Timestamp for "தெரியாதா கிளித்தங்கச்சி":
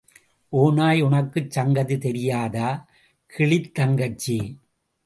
1.97-4.39